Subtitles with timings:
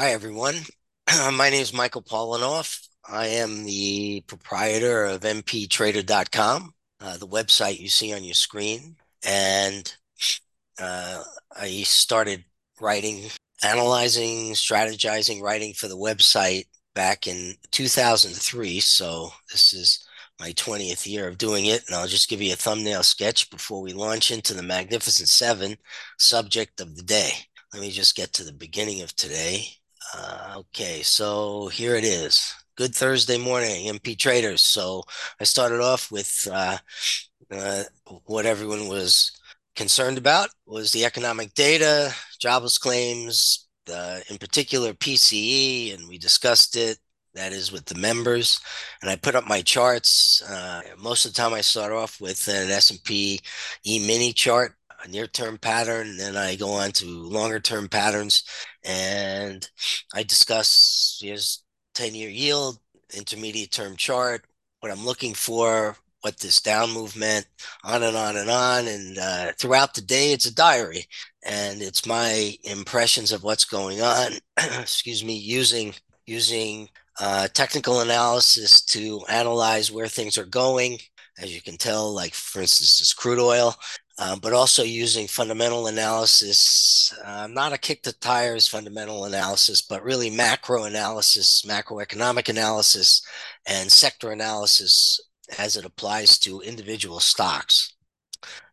[0.00, 0.54] Hi, everyone.
[1.34, 2.88] My name is Michael Paulenoff.
[3.06, 8.96] I am the proprietor of mptrader.com, uh, the website you see on your screen.
[9.26, 9.94] And
[10.80, 11.22] uh,
[11.54, 12.46] I started
[12.80, 13.24] writing,
[13.62, 16.64] analyzing, strategizing, writing for the website
[16.94, 18.80] back in 2003.
[18.80, 20.02] So this is
[20.40, 21.82] my 20th year of doing it.
[21.86, 25.76] And I'll just give you a thumbnail sketch before we launch into the Magnificent Seven
[26.18, 27.32] subject of the day.
[27.74, 29.76] Let me just get to the beginning of today.
[30.14, 32.54] Uh, okay, so here it is.
[32.76, 34.62] Good Thursday morning, MP traders.
[34.62, 35.02] So
[35.40, 36.78] I started off with uh,
[37.50, 37.84] uh,
[38.24, 39.32] what everyone was
[39.76, 43.68] concerned about was the economic data, jobless claims,
[44.30, 46.98] in particular PCE, and we discussed it.
[47.34, 48.60] That is with the members,
[49.02, 50.42] and I put up my charts.
[50.42, 53.40] Uh, most of the time, I start off with an S&P
[53.86, 58.44] E-mini chart a near term pattern, then I go on to longer term patterns,
[58.84, 59.68] and
[60.14, 61.62] I discuss here's
[61.94, 62.78] 10 year yield,
[63.14, 64.44] intermediate term chart,
[64.80, 67.46] what I'm looking for, what this down movement,
[67.84, 68.86] on and on and on.
[68.86, 71.06] And uh, throughout the day, it's a diary,
[71.44, 74.32] and it's my impressions of what's going on.
[74.80, 75.94] excuse me, using
[76.26, 76.88] using
[77.20, 80.98] uh, technical analysis to analyze where things are going.
[81.38, 83.74] As you can tell, like for instance, this crude oil,
[84.20, 90.04] uh, but also using fundamental analysis, uh, not a kick the tires fundamental analysis, but
[90.04, 93.26] really macro analysis, macroeconomic analysis,
[93.66, 95.18] and sector analysis
[95.58, 97.94] as it applies to individual stocks.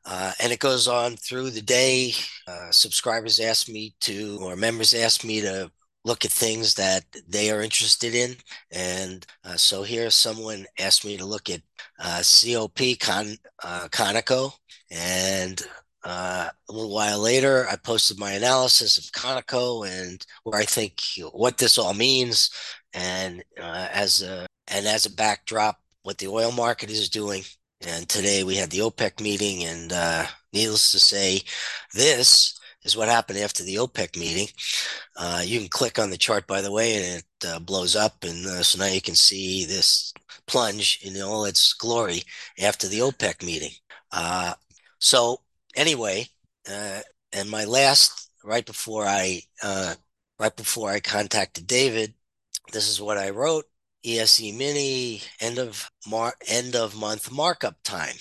[0.06, 2.12] Uh, and it goes on through the day.
[2.46, 5.72] Uh, subscribers ask me to, or members ask me to
[6.04, 8.36] look at things that they are interested in.
[8.72, 11.62] And uh, so here, someone asked me to look at
[12.00, 14.52] uh, COP Con, Conoco.
[14.92, 15.62] And
[16.04, 21.02] uh, a little while later, I posted my analysis of Conoco and where I think
[21.34, 22.50] what this all means,
[22.94, 27.44] and uh, as a and as a backdrop, what the oil market is doing.
[27.86, 31.42] And today we had the OPEC meeting, and uh, needless to say,
[31.94, 34.48] this is what happened after the OPEC meeting.
[35.16, 38.24] Uh, you can click on the chart, by the way, and it uh, blows up.
[38.24, 40.14] And uh, so now you can see this
[40.48, 42.24] plunge in all its glory
[42.60, 43.72] after the OPEC meeting.
[45.00, 45.42] So
[45.76, 46.28] anyway,
[46.70, 47.02] uh,
[47.34, 49.96] and my last right before I uh,
[50.40, 52.14] right before I contacted David,
[52.74, 53.66] this is what I wrote:
[54.06, 58.16] ES E-mini end of mar- end of month markup time.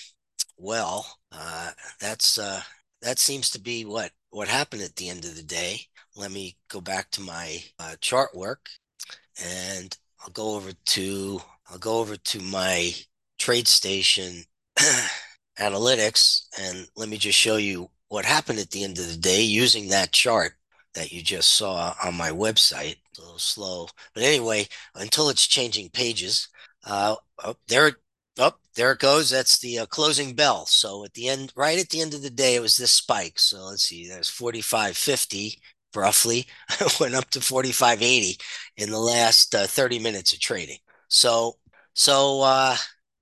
[0.58, 2.62] Well, uh, that's uh,
[3.02, 5.82] that seems to be what what happened at the end of the day.
[6.16, 8.68] Let me go back to my uh, chart work,
[9.42, 12.94] and I'll go over to I'll go over to my
[13.38, 14.46] TradeStation
[15.58, 19.42] analytics and let me just show you what happened at the end of the day
[19.42, 20.52] using that chart
[20.94, 22.96] that you just saw on my website.
[23.18, 26.48] A little slow, but anyway, until it's changing pages,
[26.86, 27.92] uh, oh, there,
[28.38, 29.30] oh, there it goes.
[29.30, 30.66] That's the uh, closing bell.
[30.66, 33.38] So at the end, right at the end of the day, it was this spike.
[33.38, 35.56] So let's see, there's 45.50
[35.94, 36.46] roughly,
[37.00, 38.38] went up to 45.80
[38.76, 40.78] in the last uh, 30 minutes of trading.
[41.08, 41.54] So,
[41.94, 42.76] so, uh,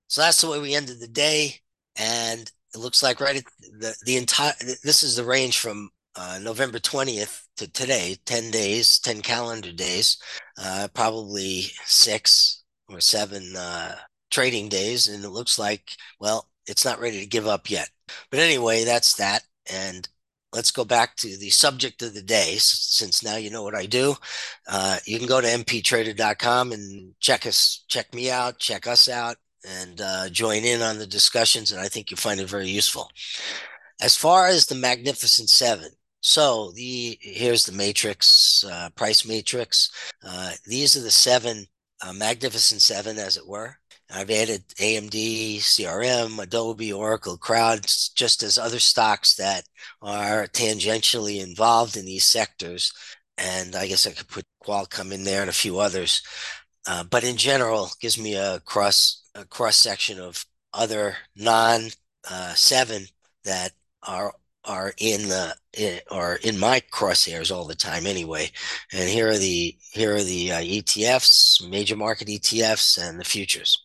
[0.07, 1.61] so that's the way we ended the day
[1.97, 3.43] and it looks like right at
[3.79, 8.99] the the entire this is the range from uh, November 20th to today, 10 days,
[8.99, 10.17] 10 calendar days,
[10.57, 13.95] uh, probably six or seven uh,
[14.31, 15.07] trading days.
[15.07, 17.89] And it looks like, well, it's not ready to give up yet.
[18.31, 19.43] But anyway, that's that.
[19.71, 20.07] And
[20.53, 22.55] let's go back to the subject of the day.
[22.59, 24.15] Since now you know what I do,
[24.69, 29.37] uh, you can go to mptrader.com and check us, check me out, check us out
[29.65, 31.71] and uh, join in on the discussions.
[31.71, 33.09] And I think you'll find it very useful.
[34.01, 35.89] As far as the Magnificent Seven,
[36.21, 39.91] so the here's the matrix, uh, price matrix.
[40.25, 41.67] Uh, these are the seven
[42.01, 43.77] uh, Magnificent Seven, as it were.
[44.11, 49.65] I've added AMD, CRM, Adobe, Oracle, Crowd, just as other stocks that
[50.01, 52.91] are tangentially involved in these sectors.
[53.37, 56.21] And I guess I could put Qualcomm in there and a few others.
[56.87, 61.89] Uh, but in general, gives me a cross a cross section of other non
[62.29, 63.07] uh, seven
[63.43, 63.71] that
[64.03, 64.33] are
[64.63, 68.49] are in the in, are in my crosshairs all the time anyway.
[68.91, 73.77] And here are the here are the uh, ETFs, major market ETFs, and the futures.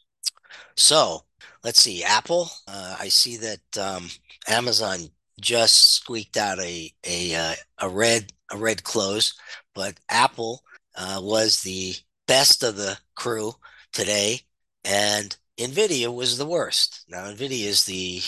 [0.77, 1.25] So
[1.63, 2.51] let's see, Apple.
[2.67, 4.09] Uh, I see that um,
[4.49, 5.01] Amazon
[5.41, 9.35] just squeaked out a a uh, a red a red close,
[9.75, 10.63] but Apple
[10.97, 11.95] uh, was the
[12.27, 13.53] best of the crew
[13.93, 14.41] today,
[14.85, 17.05] and NVIDIA was the worst.
[17.09, 18.23] Now, NVIDIA is the,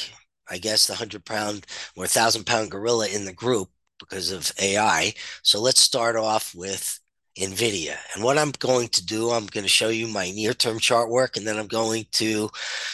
[0.50, 5.14] I guess, the 100 pound or 1,000 pound gorilla in the group because of AI.
[5.42, 7.00] So let's start off with
[7.38, 7.96] NVIDIA.
[8.14, 11.36] And what I'm going to do, I'm going to show you my near-term chart work,
[11.36, 12.50] and then I'm going to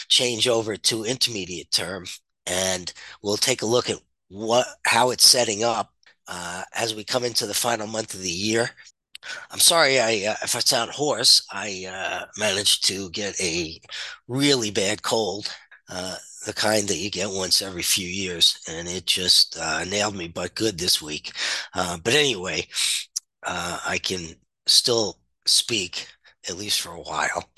[0.07, 2.05] change over to intermediate term,
[2.45, 3.97] and we'll take a look at
[4.29, 5.91] what how it's setting up
[6.27, 8.69] uh, as we come into the final month of the year.
[9.51, 11.45] I'm sorry I uh, if I sound hoarse.
[11.51, 13.79] I uh, managed to get a
[14.27, 15.53] really bad cold,
[15.89, 20.15] uh, the kind that you get once every few years, and it just uh, nailed
[20.15, 21.31] me, but good this week.
[21.73, 22.65] Uh, but anyway,
[23.45, 24.35] uh, I can
[24.67, 26.07] still speak
[26.47, 27.49] at least for a while.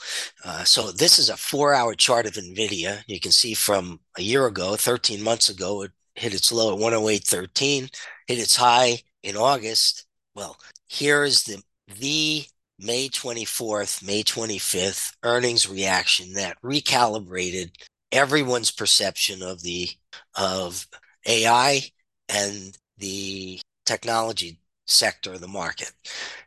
[0.43, 3.03] Uh, so this is a four-hour chart of NVIDIA.
[3.07, 6.79] You can see from a year ago, 13 months ago, it hit its low at
[6.79, 7.89] 108.13,
[8.27, 10.05] hit its high in August.
[10.35, 10.57] Well,
[10.87, 11.61] here is the
[11.99, 12.45] the
[12.79, 17.71] May 24th, May 25th earnings reaction that recalibrated
[18.11, 19.89] everyone's perception of the
[20.35, 20.87] of
[21.27, 21.81] AI
[22.29, 25.91] and the technology sector of the market.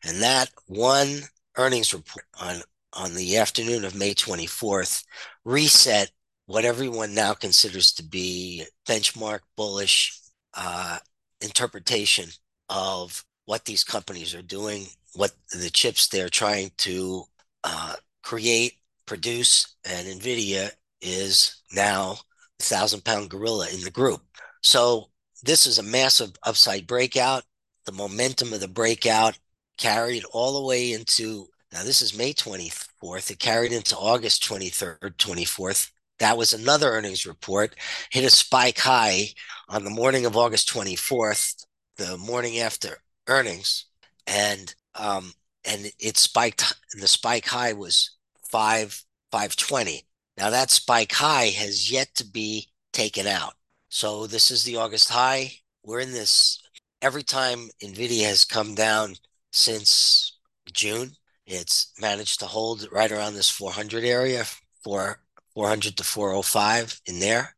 [0.03, 1.21] And that one
[1.57, 5.05] earnings report on on the afternoon of May 24th
[5.45, 6.11] reset
[6.47, 10.19] what everyone now considers to be benchmark bullish
[10.55, 10.99] uh,
[11.41, 12.31] interpretation
[12.69, 17.25] of what these companies are doing, what the chips they're trying to
[17.63, 18.75] uh, create,
[19.07, 20.71] produce, and NVIDIA
[21.01, 22.17] is now
[22.59, 24.23] the thousand pound gorilla in the group.
[24.63, 25.11] So
[25.43, 27.45] this is a massive upside breakout.
[27.85, 29.39] The momentum of the breakout
[29.77, 33.31] carried all the way into now this is May 24th.
[33.31, 35.91] It carried into August 23rd, 24th.
[36.21, 37.75] That was another earnings report,
[38.11, 39.31] hit a spike high
[39.69, 41.65] on the morning of August 24th,
[41.97, 42.99] the morning after
[43.29, 43.87] earnings,
[44.27, 45.33] and um,
[45.65, 46.75] and it spiked.
[46.99, 48.11] The spike high was
[48.51, 50.03] five five twenty.
[50.37, 53.55] Now that spike high has yet to be taken out.
[53.89, 55.53] So this is the August high.
[55.85, 56.61] We're in this
[57.03, 59.17] every time Nvidia has come down
[59.53, 60.39] since
[60.73, 61.13] June.
[61.47, 64.45] It's managed to hold right around this 400 area,
[64.85, 65.19] for
[65.55, 67.57] 400 to 405 in there.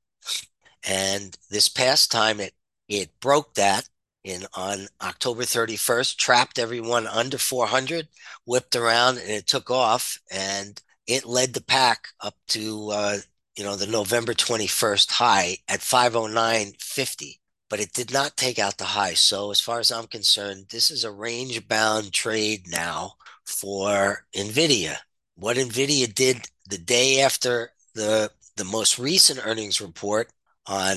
[0.88, 2.54] And this past time, it
[2.88, 3.88] it broke that
[4.26, 8.08] in on October 31st, trapped everyone under 400,
[8.44, 13.18] whipped around, and it took off, and it led the pack up to uh,
[13.56, 17.38] you know the November 21st high at 509.50,
[17.70, 19.14] but it did not take out the high.
[19.14, 23.14] So as far as I'm concerned, this is a range bound trade now
[23.44, 24.96] for Nvidia.
[25.36, 30.30] What Nvidia did the day after the the most recent earnings report
[30.66, 30.96] on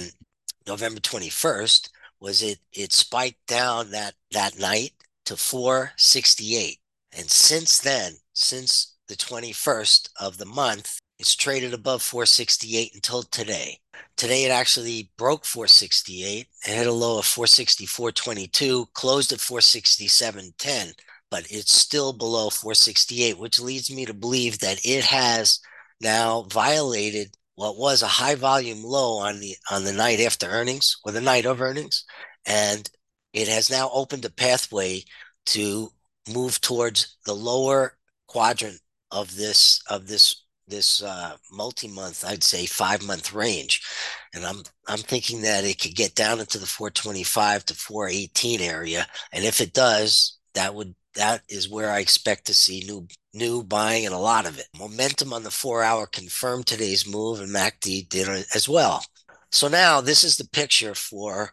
[0.65, 4.91] November 21st was it it spiked down that that night
[5.25, 6.77] to 468
[7.17, 13.79] and since then since the 21st of the month it's traded above 468 until today.
[14.15, 20.93] Today it actually broke 468 and hit a low of 464.22 closed at 467.10
[21.29, 25.59] but it's still below 468 which leads me to believe that it has
[26.01, 30.95] now violated what was a high volume low on the on the night after earnings
[31.03, 32.05] or the night of earnings
[32.45, 32.89] and
[33.33, 35.03] it has now opened a pathway
[35.45, 35.89] to
[36.33, 37.97] move towards the lower
[38.27, 38.79] quadrant
[39.11, 43.81] of this of this this uh, multi-month i'd say five month range.
[44.33, 49.05] And i'm i'm thinking that it could get down into the 425 to 418 area.
[49.33, 53.63] And if it does that would that is where i expect to see new new
[53.63, 54.67] buying and a lot of it.
[54.77, 59.03] Momentum on the four hour confirmed today's move, and MACD did as well.
[59.51, 61.51] So now this is the picture for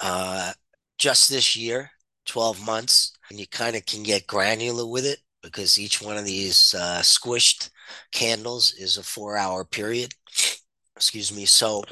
[0.00, 0.52] uh,
[0.98, 1.90] just this year,
[2.26, 6.24] 12 months, and you kind of can get granular with it because each one of
[6.24, 7.70] these uh, squished
[8.12, 10.14] candles is a four hour period.
[10.96, 11.46] Excuse me.
[11.46, 11.82] So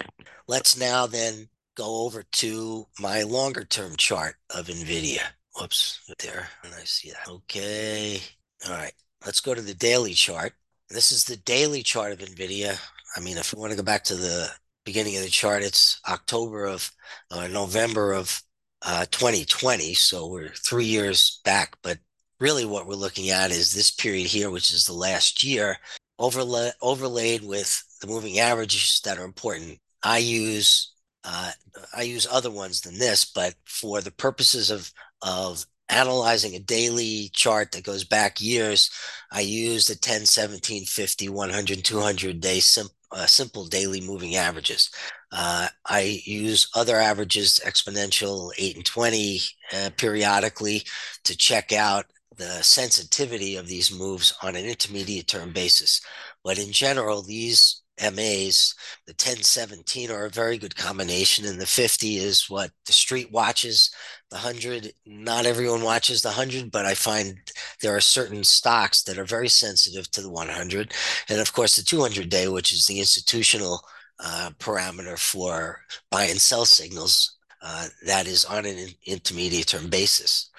[0.47, 5.21] let's now then go over to my longer term chart of NVIDIA.
[5.59, 7.29] Whoops, there, and I see that.
[7.29, 8.21] Okay.
[8.67, 8.93] All right,
[9.25, 10.53] let's go to the daily chart.
[10.89, 12.79] This is the daily chart of NVIDIA.
[13.17, 14.51] I mean, if we want to go back to the
[14.85, 16.91] beginning of the chart, it's October of
[17.31, 18.43] uh, November of
[18.83, 19.95] uh, 2020.
[19.95, 21.77] So we're three years back.
[21.83, 21.99] But
[22.39, 25.79] really, what we're looking at is this period here, which is the last year,
[26.19, 29.79] overlay, overlaid with the moving averages that are important.
[30.03, 30.93] I use
[31.25, 31.53] uh,
[31.95, 34.91] I use other ones than this, but for the purposes of
[35.23, 38.91] of analyzing a daily chart that goes back years,
[39.33, 44.91] I use the 10, 17, 50, 100, 200 day sim- uh, simple daily moving averages.
[45.33, 49.41] Uh, I use other averages, exponential 8 and 20
[49.75, 50.83] uh, periodically
[51.25, 56.01] to check out the sensitivity of these moves on an intermediate term basis.
[56.43, 58.75] But in general, these MAs,
[59.07, 63.91] the 1017 are a very good combination, and the 50 is what the street watches.
[64.31, 67.39] The 100, not everyone watches the 100, but I find
[67.83, 70.93] there are certain stocks that are very sensitive to the 100.
[71.29, 73.81] And of course, the 200 day, which is the institutional
[74.19, 75.81] uh, parameter for
[76.11, 80.51] buy and sell signals, uh, that is on an intermediate term basis.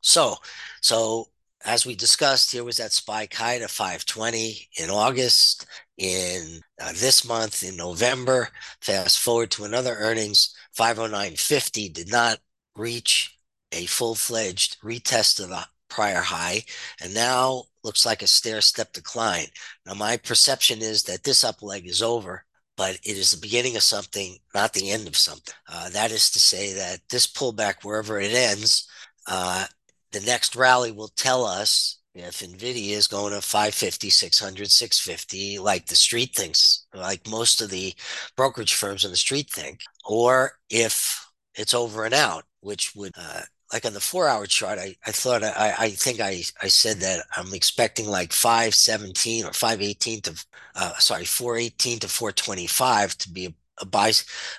[0.00, 0.36] So,
[0.82, 1.28] so
[1.64, 5.66] as we discussed, here was that spike high to 520 in August.
[5.98, 8.48] In uh, this month, in November,
[8.80, 12.38] fast forward to another earnings, 509.50 did not
[12.76, 13.36] reach
[13.72, 16.62] a full fledged retest of the prior high,
[17.00, 19.46] and now looks like a stair step decline.
[19.86, 22.44] Now, my perception is that this up leg is over,
[22.76, 25.54] but it is the beginning of something, not the end of something.
[25.68, 28.88] Uh, that is to say that this pullback, wherever it ends,
[29.26, 29.66] uh,
[30.12, 35.86] the next rally will tell us if Nvidia is going to 550, 600, 650, like
[35.86, 37.94] the street thinks, like most of the
[38.36, 43.42] brokerage firms in the street think, or if it's over and out, which would, uh,
[43.72, 46.98] like on the four hour chart, I, I thought, I, I think I, I said
[46.98, 50.44] that I'm expecting like 517 or 518 to,
[50.76, 54.12] uh, sorry, 418 to 425 to be a, a buy,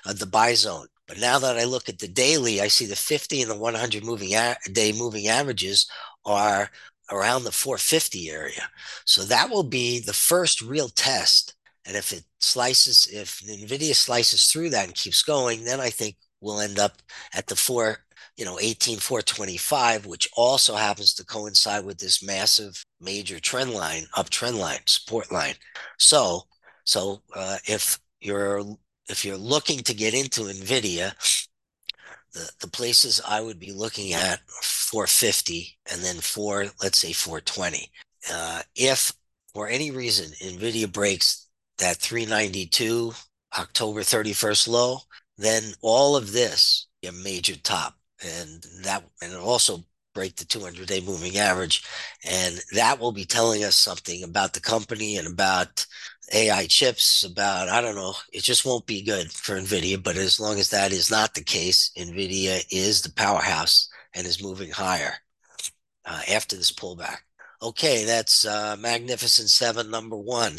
[0.06, 0.86] uh, the buy zone.
[1.06, 4.04] But now that I look at the daily, I see the 50 and the 100
[4.04, 5.90] moving a- day moving averages
[6.26, 6.70] are
[7.10, 8.68] around the 450 area.
[9.04, 11.54] So that will be the first real test.
[11.86, 16.16] And if it slices, if NVIDIA slices through that and keeps going, then I think
[16.40, 16.98] we'll end up
[17.34, 17.98] at the four,
[18.36, 24.04] you know, 18, 425, which also happens to coincide with this massive major trend line,
[24.14, 25.54] up trend line, support line.
[25.98, 26.42] So,
[26.84, 28.62] so uh, if you're
[29.08, 31.14] if you're looking to get into NVIDIA,
[32.32, 37.90] the, the places I would be looking at 450 and then four, let's say 420.
[38.32, 39.12] Uh, if
[39.54, 43.12] for any reason NVIDIA breaks that 392
[43.58, 44.98] October 31st low,
[45.36, 51.00] then all of this a major top and that and also break the 200 day
[51.00, 51.84] moving average
[52.28, 55.86] and that will be telling us something about the company and about
[56.32, 60.02] AI chips about, I don't know, it just won't be good for NVIDIA.
[60.02, 64.42] But as long as that is not the case, NVIDIA is the powerhouse and is
[64.42, 65.14] moving higher
[66.04, 67.18] uh, after this pullback.
[67.60, 70.56] Okay, that's uh, Magnificent Seven, number one.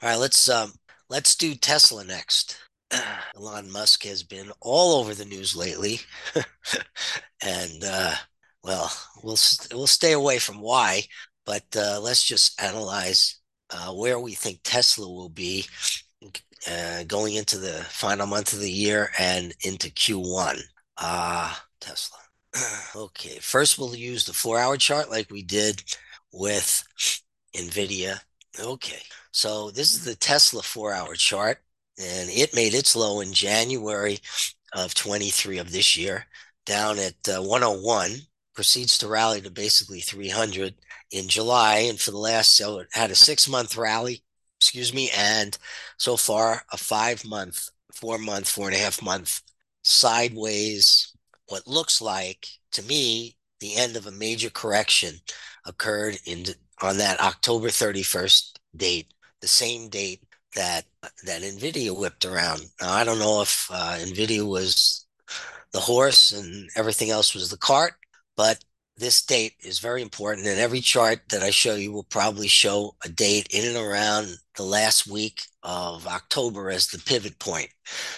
[0.00, 0.72] All right, let's um,
[1.08, 2.56] let's do Tesla next.
[3.36, 6.00] Elon Musk has been all over the news lately,
[7.42, 8.14] and uh,
[8.62, 8.92] well,
[9.24, 9.38] we'll
[9.72, 11.02] we'll stay away from why,
[11.44, 13.37] but uh, let's just analyze
[13.70, 15.64] uh, where we think Tesla will be
[16.70, 20.60] uh, going into the final month of the year and into Q1.
[20.98, 22.18] Ah, uh, Tesla.
[22.96, 25.82] okay, first we'll use the four hour chart like we did
[26.32, 26.84] with
[27.54, 28.20] NVIDIA.
[28.60, 31.58] Okay, so this is the Tesla four hour chart,
[31.98, 34.18] and it made its low in January
[34.74, 36.26] of 23 of this year,
[36.66, 38.16] down at uh, 101,
[38.58, 40.74] proceeds to rally to basically 300
[41.12, 44.24] in July, and for the last so it had a six month rally,
[44.58, 45.56] excuse me, and
[45.96, 49.42] so far a five month, four month, four and a half month
[49.84, 51.14] sideways.
[51.46, 55.14] What looks like to me the end of a major correction
[55.64, 56.46] occurred in
[56.82, 60.24] on that October 31st date, the same date
[60.56, 60.84] that
[61.24, 62.62] that Nvidia whipped around.
[62.80, 65.06] Now I don't know if uh, Nvidia was
[65.70, 67.94] the horse and everything else was the cart,
[68.38, 68.64] but
[68.96, 72.94] this date is very important and every chart that i show you will probably show
[73.04, 77.68] a date in and around the last week of october as the pivot point.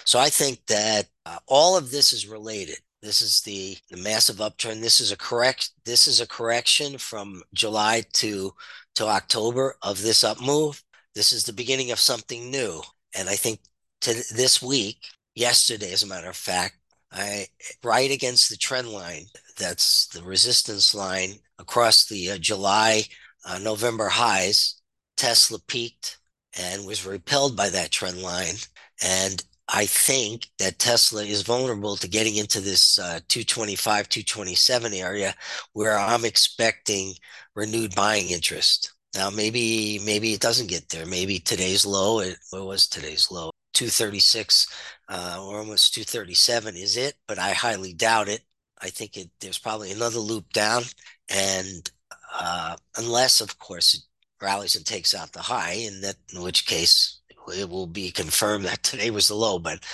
[0.05, 2.79] So i think that uh, all of this is related.
[3.03, 4.83] This is the, the massive upturn.
[4.83, 8.53] This is a correct this is a correction from july to
[8.97, 10.83] to october of this up move.
[11.15, 12.83] This is the beginning of something new.
[13.17, 13.61] And i think
[14.03, 14.99] to this week
[15.35, 16.77] yesterday as a matter of fact
[17.13, 17.47] I
[17.83, 19.27] right against the trend line.
[19.61, 23.05] That's the resistance line across the uh, July,
[23.45, 24.81] uh, November highs.
[25.17, 26.19] Tesla peaked
[26.59, 28.55] and was repelled by that trend line.
[29.03, 35.35] And I think that Tesla is vulnerable to getting into this uh, 225, 227 area
[35.75, 37.15] where I'm expecting
[37.55, 38.93] renewed buying interest.
[39.15, 41.07] Now, maybe maybe it doesn't get there.
[41.07, 42.21] Maybe today's low.
[42.21, 43.51] It, what was today's low?
[43.75, 44.67] 236
[45.09, 48.43] uh, or almost 237 is it, but I highly doubt it.
[48.83, 50.85] I think it, there's probably another loop down,
[51.29, 51.91] and
[52.39, 54.01] uh, unless, of course, it
[54.43, 57.21] rallies and takes out the high, in that in which case
[57.55, 59.59] it will be confirmed that today was the low.
[59.59, 59.85] But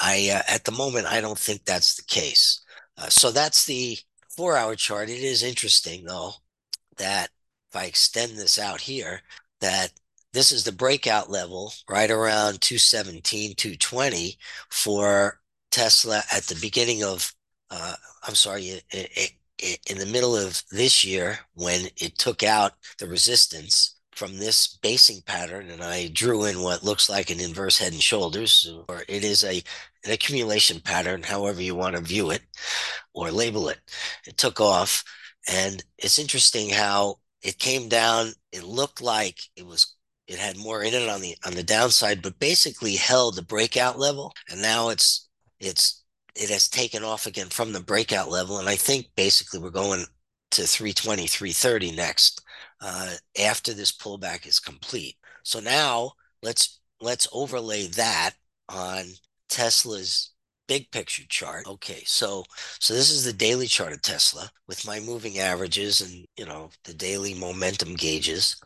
[0.00, 2.64] I, uh, at the moment, I don't think that's the case.
[2.96, 3.98] Uh, so that's the
[4.36, 5.08] four-hour chart.
[5.08, 6.32] It is interesting, though,
[6.96, 7.28] that
[7.70, 9.22] if I extend this out here,
[9.60, 9.92] that
[10.32, 14.38] this is the breakout level right around 217, 220
[14.70, 17.34] for Tesla at the beginning of,
[17.72, 17.94] uh,
[18.26, 24.38] I'm sorry, in the middle of this year when it took out the resistance from
[24.38, 28.70] this basing pattern and I drew in what looks like an inverse head and shoulders,
[28.88, 29.62] or it is a
[30.04, 32.42] an accumulation pattern, however you want to view it
[33.14, 33.78] or label it.
[34.26, 35.04] It took off.
[35.48, 38.32] And it's interesting how it came down.
[38.52, 39.96] It looked like it was
[40.28, 43.98] it had more in it on the on the downside, but basically held the breakout
[43.98, 44.32] level.
[44.50, 45.28] And now it's
[45.60, 46.01] it's
[46.34, 48.58] it has taken off again from the breakout level.
[48.58, 50.04] And I think basically we're going
[50.52, 52.42] to 320, 330 next
[52.80, 55.16] uh, after this pullback is complete.
[55.42, 56.12] So now
[56.42, 58.32] let's let's overlay that
[58.68, 59.04] on
[59.48, 60.30] Tesla's
[60.68, 61.66] big picture chart.
[61.66, 62.44] Okay, so
[62.78, 66.70] so this is the daily chart of Tesla with my moving averages and you know
[66.84, 68.60] the daily momentum gauges.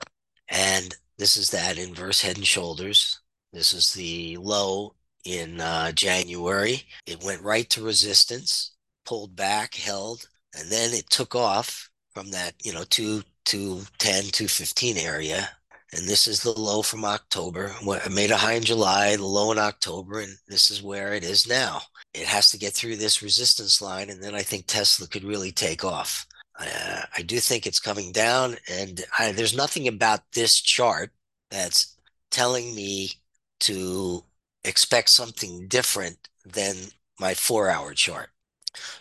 [0.48, 3.20] And this is that inverse head and shoulders.
[3.52, 4.94] This is the low
[5.26, 6.84] in uh, January.
[7.06, 8.72] It went right to resistance,
[9.04, 10.28] pulled back, held,
[10.58, 15.48] and then it took off from that, you know, 2 210, 215 area
[15.92, 17.74] and this is the low from October.
[17.82, 21.24] It made a high in July, the low in October, and this is where it
[21.24, 21.80] is now.
[22.12, 25.52] It has to get through this resistance line, and then I think Tesla could really
[25.52, 26.26] take off.
[26.58, 31.12] Uh, I do think it's coming down, and I, there's nothing about this chart
[31.50, 31.96] that's
[32.30, 33.10] telling me
[33.60, 34.24] to
[34.66, 36.76] expect something different than
[37.18, 38.30] my four hour chart.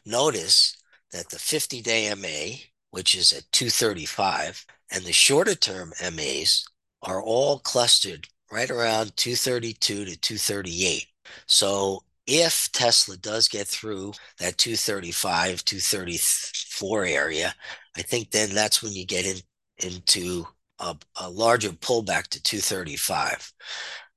[0.05, 0.77] Notice
[1.11, 2.57] that the 50 day MA,
[2.91, 6.65] which is at 235, and the shorter term MAs,
[7.01, 11.07] are all clustered right around 232 to 238.
[11.47, 17.55] So if Tesla does get through that 235, 234 area,
[17.97, 19.37] I think then that's when you get in
[19.79, 20.45] into
[20.79, 23.51] a, a larger pullback to 235.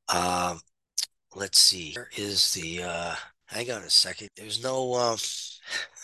[0.09, 0.61] Um,
[1.35, 1.91] let's see.
[1.91, 3.15] Here is the uh,
[3.47, 4.29] hang on a second.
[4.37, 5.19] There's no um,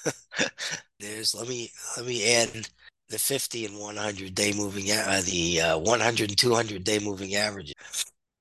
[1.01, 2.69] there's let me let me add
[3.09, 7.75] the 50 and 100 day moving, uh, the uh, 100 and 200 day moving averages.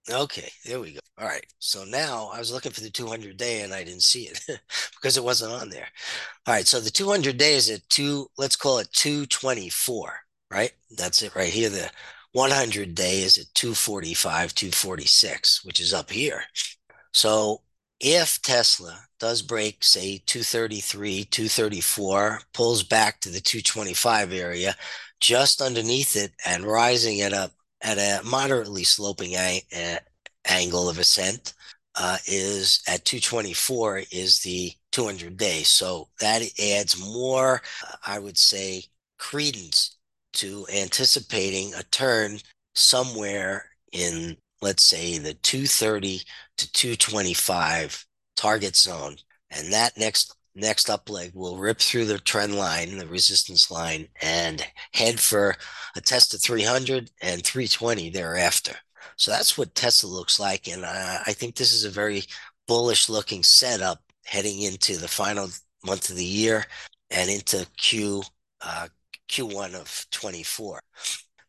[0.10, 1.00] Okay, there we go.
[1.18, 1.46] All right.
[1.60, 4.42] So now I was looking for the 200 day and I didn't see it
[4.96, 5.88] because it wasn't on there.
[6.46, 6.68] All right.
[6.68, 10.14] So the 200 day is at two, let's call it 224,
[10.52, 10.72] right?
[10.98, 11.70] That's it right here.
[11.70, 11.90] The
[12.34, 16.44] 100 day is at 245, 246, which is up here.
[17.14, 17.62] So
[18.00, 24.76] if Tesla does break, say, 233, 234, pulls back to the 225 area,
[25.20, 30.00] just underneath it and rising at a at a moderately sloping a, a,
[30.46, 31.54] angle of ascent
[31.96, 35.64] uh, is at 224 is the 200 day.
[35.64, 38.84] So that adds more, uh, I would say,
[39.18, 39.98] credence
[40.34, 42.40] to anticipating a turn
[42.74, 46.22] somewhere in let's say the 230
[46.58, 49.18] to 225 target zone
[49.52, 54.08] and that next next up leg will rip through the trend line the resistance line
[54.22, 55.56] and head for
[55.96, 58.76] a test of 300 and 320 thereafter.
[59.18, 62.24] So that's what tesla looks like and uh, i think this is a very
[62.68, 65.50] bullish looking setup heading into the final
[65.86, 66.66] month of the year
[67.12, 68.24] and into q
[68.62, 68.88] uh,
[69.30, 70.80] q1 of 24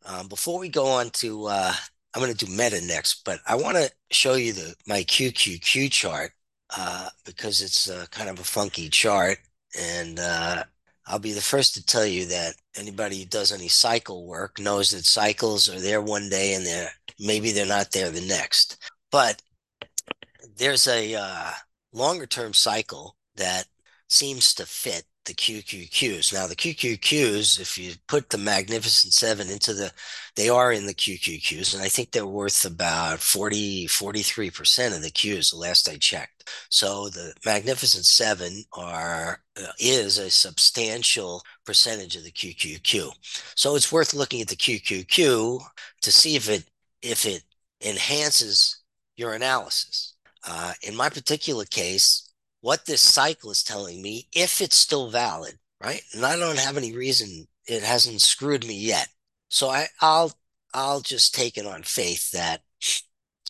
[0.07, 1.73] um, before we go on to uh,
[2.15, 5.91] I'm going to do meta next, but I want to show you the my QQQ
[5.91, 6.33] chart
[6.77, 9.39] uh, because it's uh, kind of a funky chart,
[9.79, 10.65] and uh,
[11.07, 14.91] I'll be the first to tell you that anybody who does any cycle work knows
[14.91, 18.79] that cycles are there one day and they're maybe they're not there the next.
[19.11, 19.43] But
[20.57, 21.51] there's a uh,
[21.93, 23.67] longer term cycle that
[24.09, 26.33] seems to fit the QQQs.
[26.33, 29.93] Now, the QQQs, if you put the Magnificent Seven into the,
[30.37, 35.11] they are in the QQQs, and I think they're worth about 40, 43% of the
[35.11, 36.51] Qs the last I checked.
[36.69, 43.11] So the Magnificent Seven are, uh, is a substantial percentage of the QQQ.
[43.55, 45.61] So it's worth looking at the QQQ
[46.03, 46.65] to see if it,
[47.03, 47.43] if it
[47.81, 48.83] enhances
[49.17, 50.15] your analysis.
[50.47, 52.24] Uh, in my particular case,
[52.65, 56.01] what this cycle is telling me, if it's still valid, right?
[56.15, 59.09] And I don't have any reason it hasn't screwed me yet.
[59.51, 60.33] So I, I'll
[60.73, 62.63] I'll just take it on faith that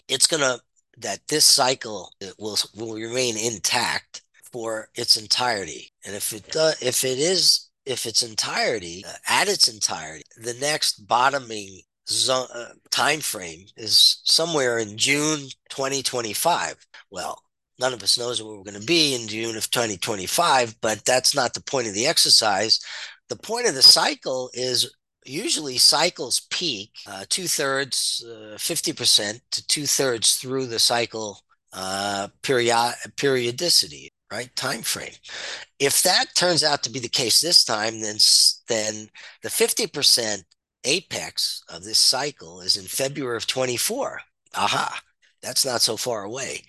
[0.08, 0.58] it's gonna
[0.98, 4.22] that this cycle will will remain intact
[4.52, 5.92] for its entirety.
[6.04, 10.54] And if it does, if it is if its entirety uh, at its entirety, the
[10.54, 16.84] next bottoming zone, uh, time frame is somewhere in June 2025.
[17.12, 17.43] Well,
[17.78, 21.34] none of us knows where we're going to be in June of 2025, but that's
[21.34, 22.80] not the point of the exercise.
[23.28, 29.66] The point of the cycle is usually cycles peak uh, two thirds, uh, 50% to
[29.66, 31.40] two thirds through the cycle
[31.72, 34.10] uh, period, periodicity.
[34.30, 35.12] right time frame.
[35.78, 38.16] If that turns out to be the case this time, then
[38.68, 39.08] then
[39.42, 40.42] the 50%
[40.84, 44.20] apex of this cycle is in February of 24.
[44.54, 45.00] Aha,
[45.42, 46.62] that's not so far away.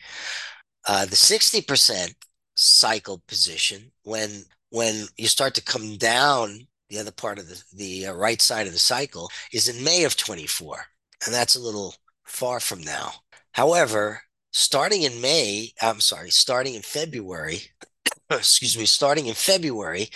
[0.87, 2.13] Uh, the 60%
[2.55, 8.07] cycle position when when you start to come down the other part of the the
[8.07, 10.77] uh, right side of the cycle is in May of 24
[11.25, 13.11] and that's a little far from now.
[13.51, 14.21] However
[14.51, 17.61] starting in May I'm sorry starting in February
[18.29, 20.09] excuse me starting in February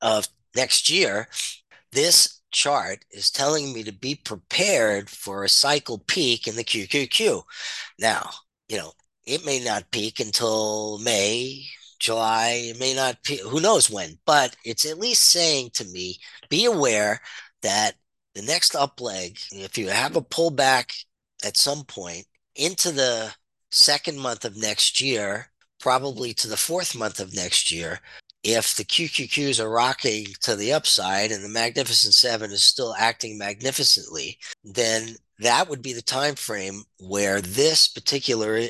[0.00, 1.28] of next year
[1.92, 7.42] this chart is telling me to be prepared for a cycle peak in the QQQ
[7.98, 8.30] now
[8.68, 8.92] you know
[9.30, 11.64] it may not peak until May
[12.00, 12.70] July.
[12.70, 16.64] It may not, peak, who knows when, but it's at least saying to me, be
[16.64, 17.20] aware
[17.62, 17.94] that
[18.34, 20.92] the next up leg, if you have a pullback
[21.44, 23.32] at some point into the
[23.70, 25.46] second month of next year,
[25.78, 28.00] probably to the fourth month of next year,
[28.42, 33.38] if the QQQs are rocking to the upside and the Magnificent Seven is still acting
[33.38, 38.60] magnificently, then that would be the time frame where this particular,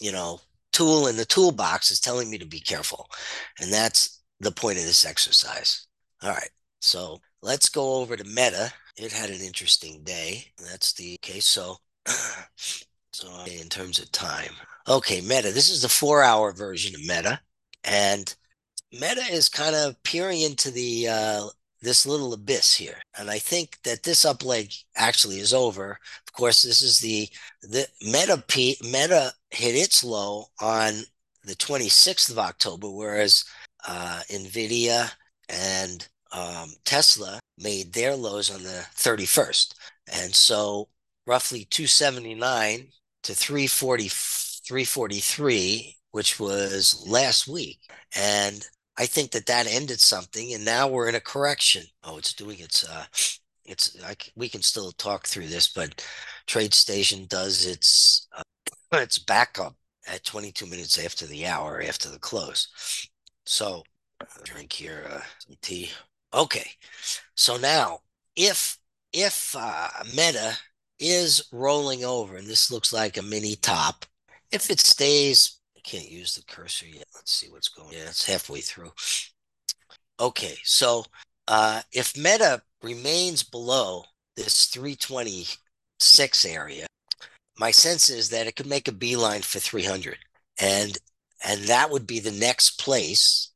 [0.00, 0.40] you know,
[0.72, 3.08] tool in the toolbox is telling me to be careful.
[3.60, 5.86] And that's the point of this exercise.
[6.22, 6.50] All right.
[6.80, 8.72] So let's go over to Meta.
[8.96, 10.46] It had an interesting day.
[10.58, 11.46] That's the case.
[11.46, 11.78] So,
[13.12, 14.52] so in terms of time,
[14.88, 15.52] okay, Meta.
[15.52, 17.40] This is the four-hour version of Meta,
[17.84, 18.34] and
[18.92, 21.46] Meta is kind of peering into the uh,
[21.80, 23.00] this little abyss here.
[23.18, 25.98] And I think that this up leg actually is over.
[26.26, 27.28] Of course, this is the
[27.62, 31.02] the Meta P, Meta hit its low on
[31.44, 33.44] the 26th of October, whereas
[33.86, 35.10] uh, Nvidia
[35.48, 39.74] and um, Tesla made their lows on the 31st.
[40.12, 40.88] And so
[41.26, 42.88] roughly 279
[43.22, 47.78] to 340 343 which was last week.
[48.16, 48.66] And
[48.98, 51.84] I think that that ended something, and now we're in a correction.
[52.02, 52.88] Oh, it's doing its.
[52.88, 53.04] Uh,
[53.64, 53.96] it's.
[54.04, 56.04] I, we can still talk through this, but
[56.48, 58.42] TradeStation does its uh,
[58.98, 59.76] its backup
[60.08, 63.08] at 22 minutes after the hour after the close.
[63.46, 63.84] So,
[64.42, 65.90] drink here uh, some tea.
[66.34, 66.70] Okay,
[67.36, 68.00] so now
[68.34, 68.78] if
[69.12, 70.58] if uh, Meta
[70.98, 74.04] is rolling over, and this looks like a mini top,
[74.50, 77.06] if it stays can't use the cursor yet.
[77.14, 77.94] Let's see what's going on.
[77.94, 78.92] Yeah, it's halfway through.
[80.20, 81.04] Okay, so
[81.46, 84.04] uh, if meta remains below
[84.36, 86.86] this 326 area,
[87.58, 90.18] my sense is that it could make a beeline for 300.
[90.60, 90.96] And
[91.44, 93.52] and that would be the next place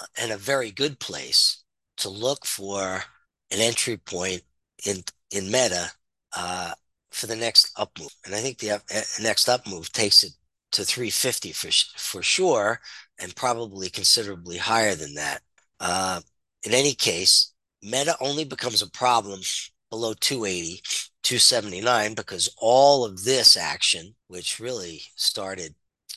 [0.00, 1.62] uh, and a very good place
[1.98, 3.04] to look for
[3.50, 4.42] an entry point
[4.84, 5.90] in in meta
[6.36, 6.74] uh,
[7.10, 8.14] for the next up move.
[8.24, 8.78] And I think the uh,
[9.20, 10.32] next up move takes it
[10.74, 12.80] to 350 for for sure,
[13.18, 15.42] and probably considerably higher than that.
[15.80, 16.20] Uh,
[16.64, 19.40] in any case, Meta only becomes a problem
[19.90, 20.82] below 280,
[21.22, 25.74] 279 because all of this action, which really started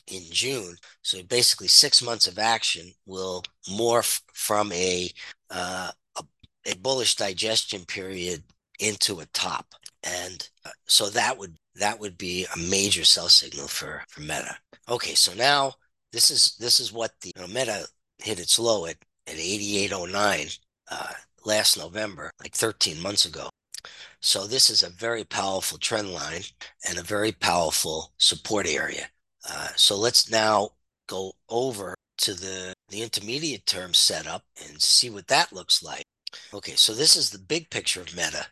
[0.08, 5.10] in June, so basically six months of action, will morph from a,
[5.50, 6.24] uh, a,
[6.66, 8.42] a bullish digestion period
[8.80, 9.66] into a top,
[10.02, 14.56] and uh, so that would that would be a major sell signal for for Meta.
[14.88, 15.74] Okay, so now
[16.12, 17.86] this is this is what the you know, Meta
[18.18, 20.48] hit its low at at 8809
[20.90, 21.12] uh,
[21.44, 23.48] last November, like 13 months ago.
[24.20, 26.42] So this is a very powerful trend line
[26.88, 29.08] and a very powerful support area.
[29.48, 30.70] Uh, so let's now
[31.06, 36.02] go over to the the intermediate term setup and see what that looks like.
[36.52, 38.46] Okay, so this is the big picture of Meta.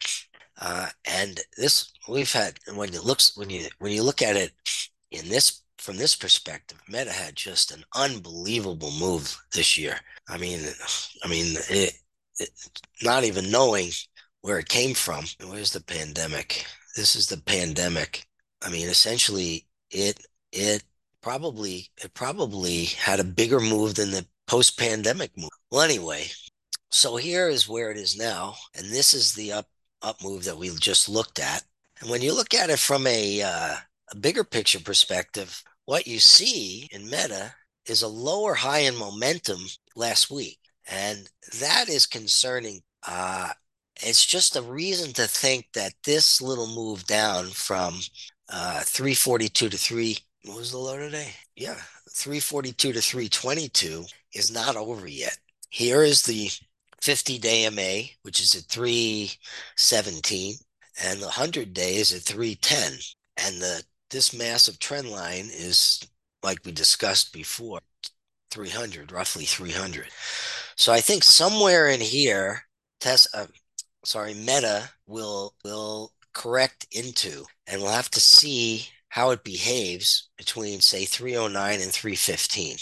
[0.60, 4.52] Uh, and this we've had when it looks when you when you look at it
[5.10, 9.98] in this from this perspective, Meta had just an unbelievable move this year.
[10.28, 10.60] I mean,
[11.24, 11.92] I mean, it,
[12.38, 12.50] it,
[13.02, 13.90] not even knowing
[14.40, 15.24] where it came from.
[15.44, 16.66] Where's the pandemic?
[16.96, 18.26] This is the pandemic.
[18.62, 20.82] I mean, essentially, it it
[21.22, 25.50] probably it probably had a bigger move than the post-pandemic move.
[25.70, 26.28] Well, anyway,
[26.90, 29.66] so here is where it is now, and this is the up
[30.02, 31.62] up move that we just looked at.
[32.00, 33.76] And when you look at it from a, uh,
[34.10, 37.54] a bigger picture perspective, what you see in Meta
[37.86, 39.60] is a lower high in momentum
[39.94, 40.58] last week.
[40.88, 41.28] And
[41.60, 42.82] that is concerning.
[43.06, 43.50] Uh,
[44.02, 47.94] it's just a reason to think that this little move down from
[48.48, 51.30] uh, 342 to 3, what was the low today?
[51.56, 51.76] Yeah,
[52.10, 54.04] 342 to 322
[54.34, 55.38] is not over yet.
[55.70, 56.50] Here is the
[57.02, 60.54] 50 day MA, which is at 317,
[61.02, 62.98] and the 100 day is at 310.
[63.36, 66.00] And the this massive trend line is,
[66.42, 67.80] like we discussed before,
[68.50, 70.06] 300, roughly 300.
[70.76, 72.62] So I think somewhere in here,
[73.00, 73.46] Tesla, uh,
[74.04, 80.80] sorry, Meta will will correct into, and we'll have to see how it behaves between
[80.80, 82.76] say 309 and 315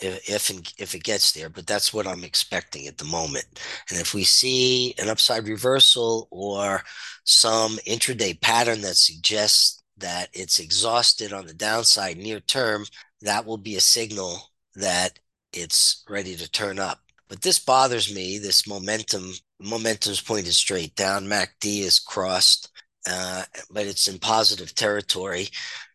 [0.00, 3.44] if if, if it gets there but that's what i'm expecting at the moment
[3.90, 6.82] and if we see an upside reversal or
[7.24, 12.84] some intraday pattern that suggests that it's exhausted on the downside near term
[13.20, 15.18] that will be a signal that
[15.52, 21.26] it's ready to turn up but this bothers me this momentum momentum's pointed straight down
[21.26, 22.70] macd is crossed
[23.08, 25.48] uh, but it's in positive territory.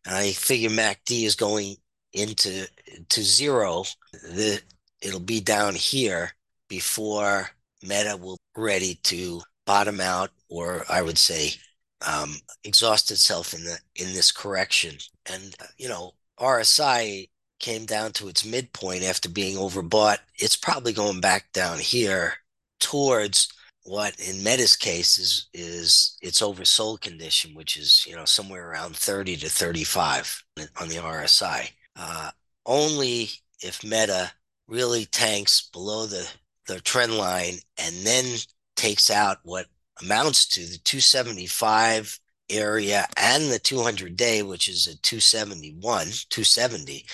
[0.08, 1.76] I figure MACD is going
[2.14, 2.68] into
[3.10, 3.84] to zero.
[4.14, 4.62] The
[5.02, 6.32] it'll be down here
[6.68, 7.50] before
[7.84, 11.54] Meta will be ready to bottom out, or I would say
[12.06, 14.98] um, exhaust itself in the in this correction.
[15.32, 17.30] And you know, RSI
[17.60, 20.18] came down to its midpoint after being overbought.
[20.36, 22.34] It's probably going back down here
[22.80, 23.52] towards
[23.84, 28.96] what in Meta's case is is its oversold condition, which is you know somewhere around
[28.96, 30.44] 30 to 35
[30.80, 31.70] on the RSI.
[31.96, 32.32] Uh,
[32.66, 33.30] only
[33.62, 34.32] if Meta
[34.68, 36.28] really tanks below the
[36.68, 38.26] the trend line and then
[38.76, 39.68] takes out what
[40.02, 45.80] amounts to the 275 area and the 200 day, which is a 271,
[46.30, 47.06] 270,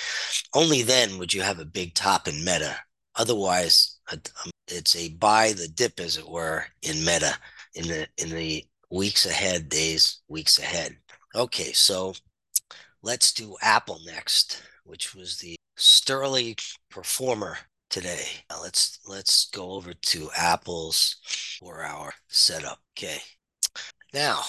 [0.54, 2.76] only then would you have a big top in Meta.
[3.16, 7.38] Otherwise, um, it's a buy the dip, as it were, in Meta
[7.76, 10.98] in the in the weeks ahead, days, weeks ahead.
[11.36, 12.14] Okay, so
[13.02, 16.56] let's do Apple next, which was the sterling
[16.90, 17.58] performer
[17.90, 18.26] today.
[18.50, 21.18] Now let's let's go over to Apple's
[21.60, 22.80] four hour setup.
[22.98, 23.20] Okay.
[24.14, 24.42] Now,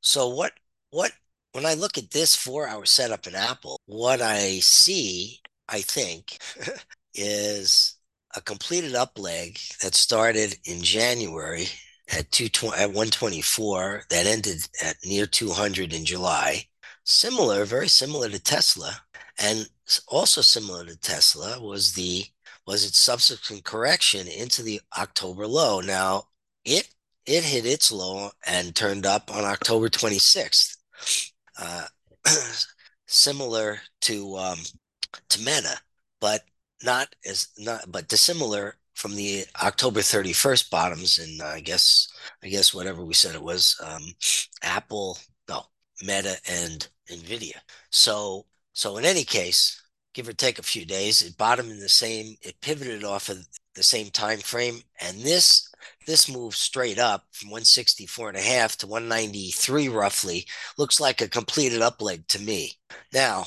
[0.00, 0.52] so what
[0.90, 1.12] what
[1.52, 6.38] when I look at this four hour setup in Apple, what I see, I think,
[7.14, 7.96] is
[8.36, 11.68] a completed up leg that started in January
[12.12, 16.64] at two at 124 that ended at near 200 in July.
[17.04, 18.96] Similar, very similar to Tesla,
[19.38, 19.68] and
[20.08, 22.24] also similar to Tesla was the
[22.66, 25.80] was its subsequent correction into the October low.
[25.80, 26.24] Now
[26.64, 26.88] it
[27.26, 30.76] it hit its low and turned up on October 26th.
[31.58, 31.86] Uh,
[33.06, 34.58] similar to um,
[35.28, 35.78] to Meta,
[36.20, 36.42] but
[36.82, 42.08] not as not but dissimilar from the October 31st bottoms and uh, I guess
[42.42, 44.02] I guess whatever we said it was um,
[44.62, 45.18] Apple
[45.48, 45.66] no
[46.02, 47.58] Meta and Nvidia.
[47.90, 49.80] So so in any case,
[50.12, 53.46] give or take a few days, it bottomed in the same it pivoted off of
[53.74, 55.68] the same time frame and this
[56.06, 60.46] this move straight up from 164 and a half to 193 roughly
[60.78, 62.72] looks like a completed up leg to me.
[63.12, 63.46] Now,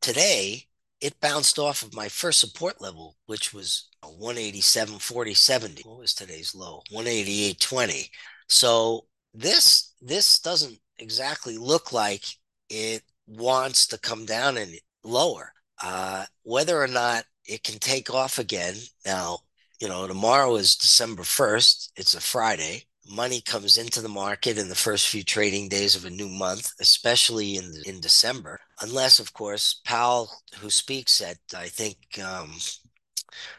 [0.00, 0.66] today
[1.00, 5.82] it bounced off of my first support level, which was 187, 40, 70.
[5.84, 6.82] What was today's low?
[6.92, 8.08] 188.20.
[8.48, 12.24] So this this doesn't exactly look like
[12.70, 15.52] it wants to come down and lower.
[15.82, 18.74] Uh, whether or not it can take off again.
[19.06, 19.38] Now,
[19.80, 21.90] you know, tomorrow is December 1st.
[21.96, 26.04] It's a Friday money comes into the market in the first few trading days of
[26.04, 31.66] a new month, especially in in December, unless of course Powell, who speaks at I
[31.68, 32.52] think um,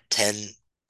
[0.10, 0.36] ten.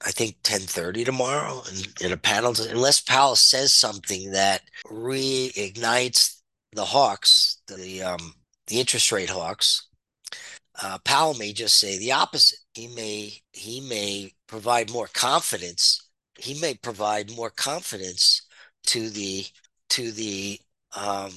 [0.02, 6.40] I think 10:30 tomorrow in, in a panel unless Powell says something that reignites
[6.72, 8.32] the hawks the um,
[8.70, 9.88] the interest rate hawks
[10.82, 16.58] uh, Powell may just say the opposite he may he may provide more confidence he
[16.60, 18.42] may provide more confidence
[18.86, 19.44] to the
[19.90, 20.58] to the
[20.96, 21.30] um,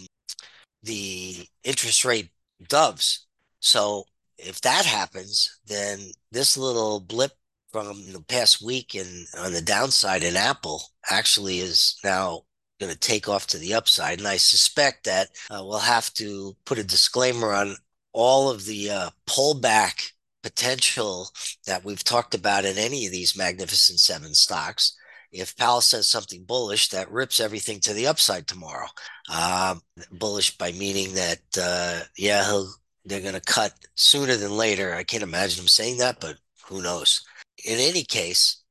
[0.84, 2.30] the interest rate
[2.68, 3.28] doves.
[3.60, 4.06] So
[4.38, 6.00] if that happens, then
[6.32, 7.32] this little blip
[7.72, 12.44] from the past week and on the downside in Apple actually is now
[12.84, 14.20] going to take off to the upside.
[14.20, 17.76] And I suspect that uh, we'll have to put a disclaimer on
[18.12, 20.12] all of the uh, pullback
[20.44, 21.30] potential
[21.66, 24.98] that we've talked about in any of these Magnificent Seven stocks
[25.34, 28.88] if Powell says something bullish, that rips everything to the upside tomorrow.
[29.34, 32.64] Um, bullish by meaning that, uh, yeah,
[33.04, 34.94] they're going to cut sooner than later.
[34.94, 37.26] I can't imagine him saying that, but who knows?
[37.66, 38.64] In any case,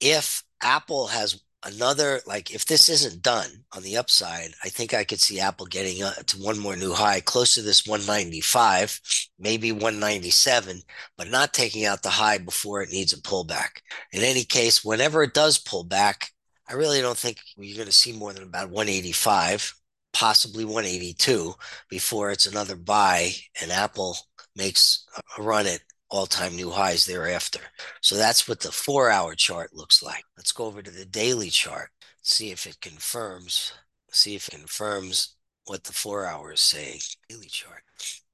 [0.00, 5.04] if Apple has another like if this isn't done on the upside i think i
[5.04, 9.00] could see apple getting uh, to one more new high close to this 195
[9.38, 10.80] maybe 197
[11.16, 13.80] but not taking out the high before it needs a pullback.
[14.12, 16.30] In any case whenever it does pull back
[16.68, 19.74] i really don't think you're going to see more than about 185
[20.12, 21.54] possibly 182
[21.88, 24.16] before it's another buy and apple
[24.56, 25.06] makes
[25.38, 25.80] a run at
[26.12, 27.60] all-time new highs thereafter.
[28.02, 30.24] So that's what the four-hour chart looks like.
[30.36, 31.88] Let's go over to the daily chart,
[32.20, 33.72] see if it confirms,
[34.10, 37.00] see if it confirms what the four hour is saying.
[37.28, 37.82] Daily chart.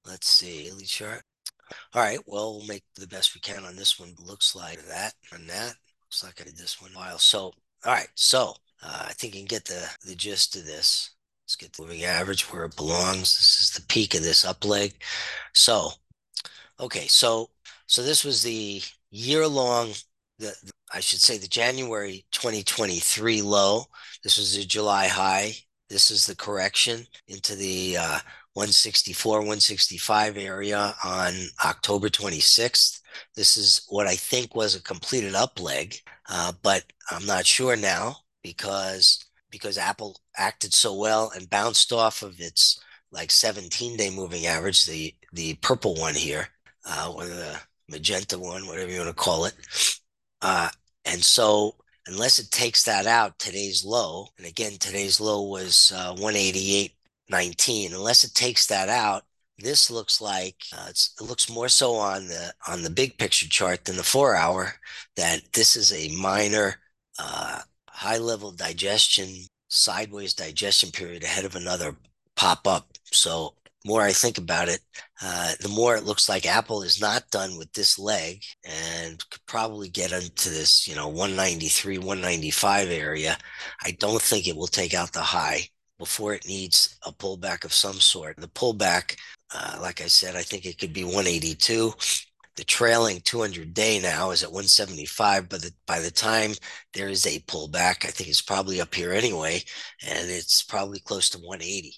[0.05, 1.23] Let's see, daily chart.
[1.95, 4.15] All right, well, we'll make the best we can on this one.
[4.19, 5.75] Looks like that and that.
[6.03, 7.19] Looks like I did this one a while.
[7.19, 11.11] So, all right, so uh, I think you can get the, the gist of this.
[11.45, 13.37] Let's get the moving average where it belongs.
[13.39, 14.95] This is the peak of this up leg.
[15.53, 15.91] So,
[16.81, 17.51] okay, so
[17.89, 19.93] so this was the year long,
[20.39, 20.55] the,
[20.93, 23.85] I should say the January 2023 low.
[24.23, 25.55] This was the July high.
[25.89, 28.19] This is the correction into the uh,
[28.53, 31.33] 164, 165 area on
[31.65, 33.01] October 26th.
[33.35, 35.97] This is what I think was a completed up leg,
[36.29, 42.23] uh, but I'm not sure now because because Apple acted so well and bounced off
[42.23, 42.79] of its
[43.13, 46.49] like 17 day moving average, the the purple one here,
[46.85, 49.55] uh, or the magenta one, whatever you want to call it.
[50.43, 50.69] Uh,
[51.05, 51.75] and so
[52.07, 57.95] unless it takes that out, today's low, and again, today's low was uh, 188.19.
[57.95, 59.25] Unless it takes that out,
[59.59, 63.85] this looks like uh, it looks more so on the on the big picture chart
[63.85, 64.75] than the four hour.
[65.17, 66.77] That this is a minor
[67.19, 69.29] uh, high level digestion,
[69.69, 71.97] sideways digestion period ahead of another
[72.37, 72.87] pop up.
[73.11, 73.55] So
[73.89, 74.81] more I think about it,
[75.23, 79.45] uh, the more it looks like Apple is not done with this leg and could
[79.47, 83.37] probably get into this, you know, 193, 195 area.
[83.85, 85.63] I don't think it will take out the high
[85.99, 88.37] before it needs a pullback of some sort.
[88.37, 89.17] The pullback,
[89.55, 91.93] uh, like I said, I think it could be 182.
[92.57, 96.53] The trailing 200 day now is at 175, but the, by the time
[96.93, 99.63] there is a pullback, I think it's probably up here anyway,
[100.07, 101.95] and it's probably close to 180.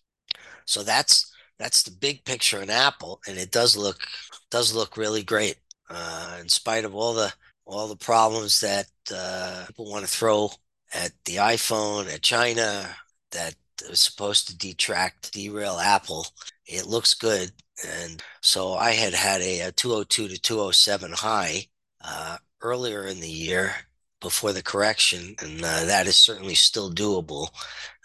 [0.67, 3.99] So that's that's the big picture in Apple, and it does look
[4.51, 5.57] does look really great.
[5.89, 7.33] Uh, in spite of all the
[7.67, 10.51] all the problems that uh, people want to throw
[10.93, 12.89] at the iPhone, at China,
[13.31, 13.55] that
[13.89, 16.27] is supposed to detract, derail Apple,
[16.67, 17.53] it looks good.
[17.87, 21.67] And so I had had a, a 202 to 207 high
[22.03, 23.73] uh, earlier in the year
[24.21, 27.49] before the correction, and uh, that is certainly still doable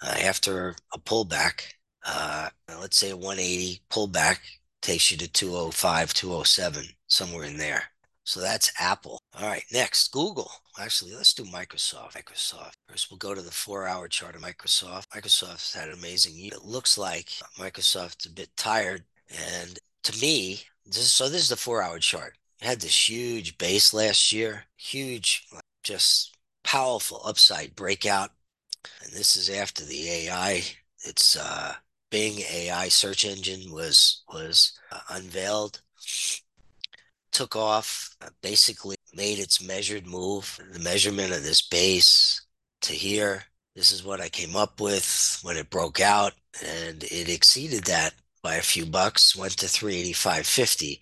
[0.02, 1.75] uh, after a pullback
[2.06, 4.40] uh, let's say 180 pullback
[4.82, 7.84] takes you to 205, 207, somewhere in there.
[8.24, 9.20] So that's Apple.
[9.40, 10.52] All right, next, Google.
[10.80, 12.14] Actually, let's do Microsoft.
[12.14, 12.74] Microsoft.
[12.88, 15.08] First, we'll go to the four hour chart of Microsoft.
[15.10, 16.54] Microsoft's had an amazing year.
[16.54, 19.04] It looks like Microsoft's a bit tired.
[19.30, 22.34] And to me, this, so this is the four hour chart.
[22.62, 25.48] It had this huge base last year, huge,
[25.84, 28.32] just powerful upside breakout.
[29.04, 30.64] And this is after the AI.
[31.04, 31.76] It's uh,
[32.12, 35.82] Bing AI search engine was was uh, unveiled,
[37.32, 40.60] took off, uh, basically made its measured move.
[40.72, 42.42] The measurement of this base
[42.82, 43.44] to here.
[43.76, 46.34] This is what I came up with when it broke out,
[46.66, 49.36] and it exceeded that by a few bucks.
[49.36, 51.00] Went to 385.50,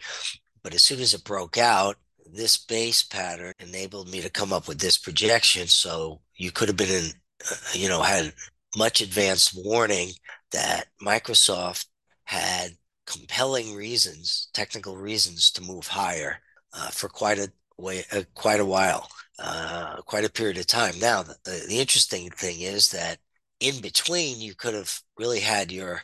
[0.64, 4.68] but as soon as it broke out, this base pattern enabled me to come up
[4.68, 5.68] with this projection.
[5.68, 7.12] So you could have been in,
[7.52, 8.34] uh, you know, had
[8.76, 10.10] much advanced warning
[10.54, 11.88] that Microsoft
[12.24, 16.40] had compelling reasons, technical reasons to move higher
[16.74, 20.98] uh, for quite a way, uh, quite a while, uh, quite a period of time.
[21.00, 23.20] Now, the, the interesting thing is that
[23.60, 26.02] in between, you could have really had your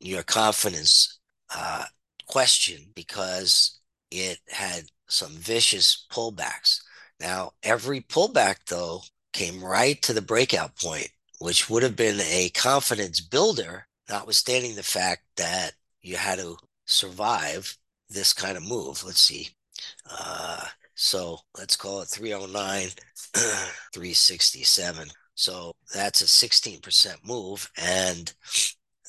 [0.00, 1.20] your confidence
[1.54, 1.84] uh,
[2.26, 6.80] questioned because it had some vicious pullbacks.
[7.20, 9.02] Now, every pullback though
[9.32, 11.08] came right to the breakout point
[11.42, 17.76] which would have been a confidence builder, notwithstanding the fact that you had to survive
[18.08, 19.02] this kind of move.
[19.04, 19.48] Let's see.
[20.08, 22.88] Uh, so let's call it 309,
[23.92, 25.08] 367.
[25.34, 27.68] So that's a 16% move.
[27.76, 28.32] And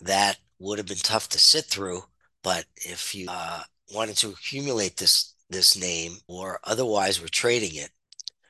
[0.02, 2.02] that would have been tough to sit through.
[2.42, 3.62] But if you uh,
[3.94, 7.92] wanted to accumulate this this name or otherwise were trading it,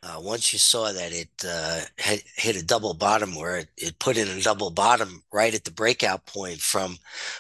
[0.03, 3.99] uh, once you saw that it uh, had hit a double bottom where it, it,
[3.99, 6.97] put in a double bottom right at the breakout point from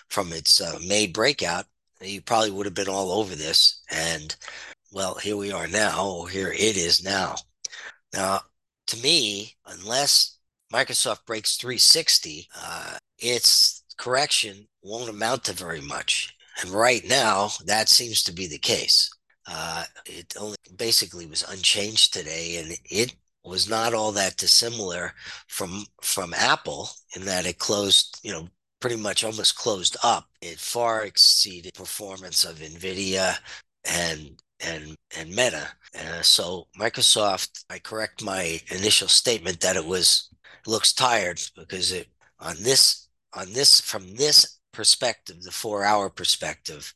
[0.07, 1.65] from its uh, May breakout,
[2.01, 3.81] you probably would have been all over this.
[3.91, 4.35] And
[4.91, 7.35] well, here we are now, here it is now.
[8.13, 8.41] Now,
[8.87, 10.37] to me, unless
[10.71, 16.33] Microsoft breaks 360, uh, its correction won't amount to very much.
[16.61, 19.12] And right now, that seems to be the case.
[19.47, 25.13] Uh, it only basically was unchanged today, and it was not all that dissimilar
[25.47, 28.47] from from Apple in that it closed, you know,
[28.79, 30.27] pretty much almost closed up.
[30.41, 33.35] It far exceeded performance of Nvidia
[33.85, 35.67] and and and Meta.
[35.97, 40.29] Uh, so Microsoft, I correct my initial statement that it was
[40.65, 42.07] looks tired because it
[42.39, 46.93] on this on this from this perspective, the four hour perspective,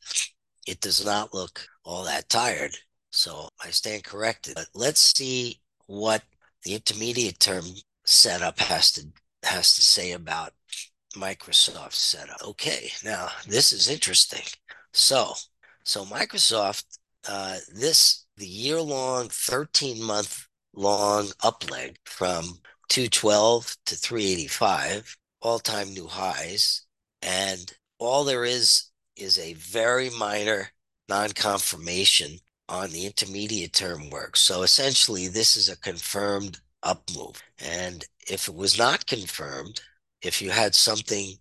[0.68, 2.76] it does not look all that tired.
[3.10, 4.54] So I stand corrected.
[4.54, 6.22] But let's see what
[6.64, 7.64] the intermediate term
[8.04, 9.06] setup has to
[9.44, 10.52] has to say about
[11.14, 12.42] Microsoft setup.
[12.44, 14.44] Okay, now this is interesting.
[14.92, 15.32] So,
[15.84, 16.84] so Microsoft,
[17.26, 22.44] uh, this the year long, 13 month long upleg from
[22.90, 26.82] 212 to 385, all time new highs.
[27.22, 28.87] And all there is
[29.18, 30.68] is a very minor
[31.08, 32.38] non confirmation
[32.68, 34.36] on the intermediate term work.
[34.36, 37.42] So essentially, this is a confirmed up move.
[37.58, 39.80] And if it was not confirmed,
[40.22, 41.34] if you had something,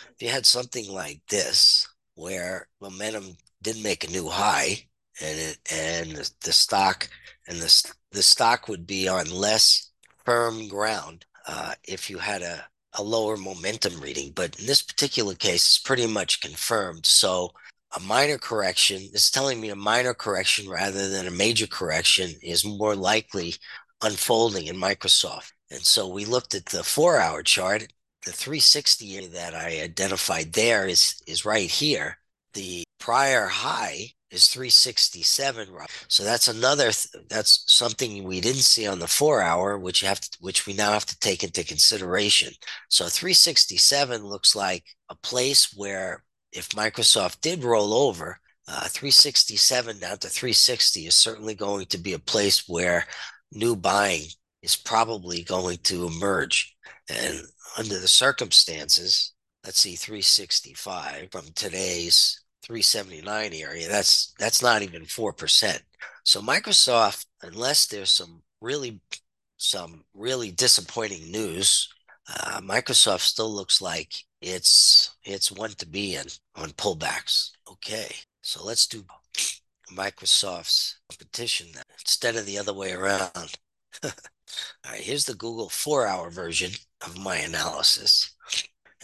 [0.00, 4.86] if you had something like this, where momentum didn't make a new high,
[5.20, 7.08] and it, and the, stock
[7.46, 9.90] and the the stock would be on less
[10.24, 12.64] firm ground uh, if you had a
[12.94, 14.32] a lower momentum reading.
[14.34, 17.06] But in this particular case, it's pretty much confirmed.
[17.06, 17.52] So
[17.96, 22.64] a minor correction is telling me a minor correction rather than a major correction is
[22.64, 23.54] more likely
[24.02, 25.52] unfolding in Microsoft.
[25.70, 27.92] And so we looked at the four hour chart.
[28.24, 32.18] The 360 that I identified there is, is right here.
[32.54, 35.68] The prior high is 367
[36.08, 40.08] so that's another th- that's something we didn't see on the 4 hour which you
[40.08, 42.52] have to, which we now have to take into consideration.
[42.88, 50.18] So 367 looks like a place where if Microsoft did roll over uh, 367 down
[50.18, 53.04] to 360 is certainly going to be a place where
[53.52, 54.26] new buying
[54.62, 56.74] is probably going to emerge.
[57.08, 57.42] And
[57.76, 63.88] under the circumstances let's see 365 from today's 379 area.
[63.88, 65.80] That's that's not even 4%.
[66.24, 69.00] So Microsoft, unless there's some really
[69.56, 71.88] some really disappointing news,
[72.28, 77.50] uh, Microsoft still looks like it's it's one to be in on pullbacks.
[77.70, 79.04] Okay, so let's do
[79.92, 83.30] Microsoft's competition then, instead of the other way around.
[84.04, 84.10] All
[84.88, 86.72] right, here's the Google four-hour version
[87.04, 88.34] of my analysis,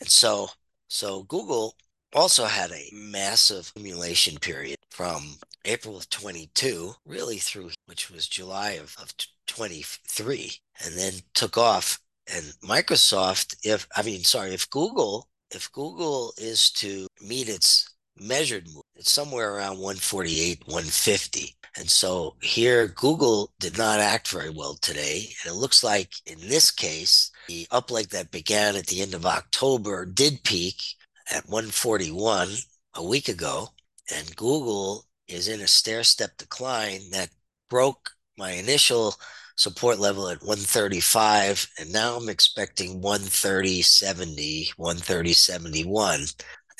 [0.00, 0.48] and so
[0.88, 1.74] so Google
[2.14, 8.72] also had a massive accumulation period from April of 22, really through which was July
[8.72, 9.14] of, of
[9.46, 10.52] 23,
[10.84, 12.00] and then took off.
[12.34, 18.66] And Microsoft, if I mean, sorry, if Google, if Google is to meet its measured
[18.66, 21.54] move, it's somewhere around 148, 150.
[21.76, 25.28] And so here, Google did not act very well today.
[25.42, 29.24] And it looks like in this case, the upleg that began at the end of
[29.24, 30.82] October did peak
[31.30, 32.48] at 141
[32.94, 33.68] a week ago,
[34.14, 37.30] and Google is in a stair step decline that
[37.68, 39.14] broke my initial
[39.56, 46.20] support level at 135 and now i'm expecting 130 70 130 71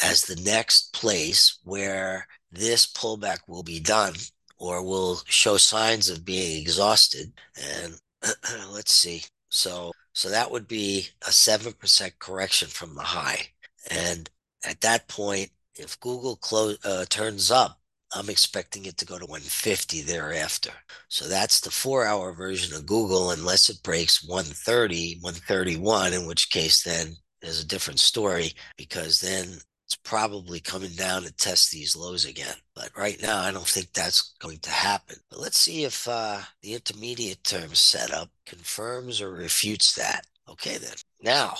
[0.03, 4.15] as the next place where this pullback will be done
[4.59, 7.33] or will show signs of being exhausted.
[7.57, 7.95] And
[8.71, 9.23] let's see.
[9.49, 13.47] So so that would be a 7% correction from the high.
[13.91, 14.29] And
[14.65, 17.79] at that point, if Google close, uh, turns up,
[18.15, 20.71] I'm expecting it to go to 150 thereafter.
[21.09, 26.51] So that's the four hour version of Google, unless it breaks 130, 131, in which
[26.51, 31.97] case then there's a different story because then it's probably coming down to test these
[31.97, 32.55] lows again.
[32.75, 35.17] But right now, I don't think that's going to happen.
[35.31, 40.27] But let's see if uh, the intermediate term setup confirms or refutes that.
[40.49, 40.93] Okay, then.
[41.23, 41.55] Now,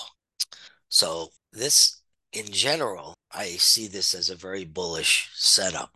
[0.89, 1.98] so this
[2.33, 5.91] in general, I see this as a very bullish setup.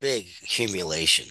[0.00, 1.26] Big accumulation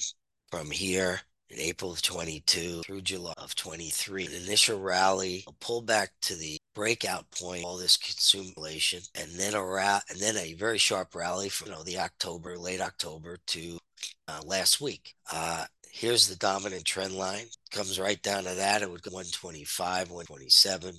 [0.49, 4.27] from here in April of 22 through July of 23.
[4.27, 9.63] An initial rally, a pullback to the breakout point, all this accumulation, and then a
[9.63, 13.77] ra- and then a very sharp rally from you know the October, late October to
[14.27, 15.15] uh, last week.
[15.31, 17.45] Uh, here's the dominant trend line.
[17.71, 18.81] Comes right down to that.
[18.81, 20.95] It would go 125, 127.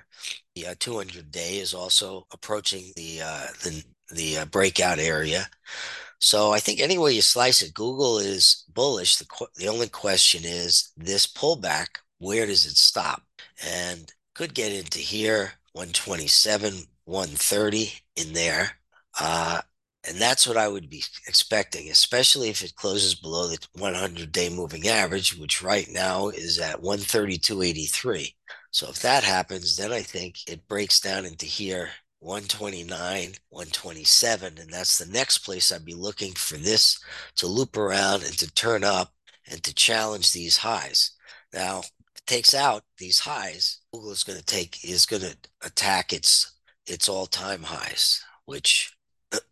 [0.55, 5.49] The uh, 200 day is also approaching the uh, the the uh, breakout area.
[6.19, 9.17] So I think any way you slice it, Google is bullish.
[9.17, 11.87] The qu- the only question is this pullback.
[12.19, 13.23] Where does it stop?
[13.67, 16.75] And could get into here 127,
[17.05, 18.73] 130 in there.
[19.21, 19.63] Uh,
[20.05, 24.49] and that's what I would be expecting, especially if it closes below the 100 day
[24.49, 28.35] moving average, which right now is at 132.83.
[28.71, 31.91] So if that happens, then I think it breaks down into here
[32.21, 36.99] 129, 127, and that's the next place I'd be looking for this
[37.37, 39.13] to loop around and to turn up
[39.51, 41.13] and to challenge these highs.
[41.53, 46.13] Now, it takes out these highs, Google is going to take is going to attack
[46.13, 48.93] its its all-time highs, which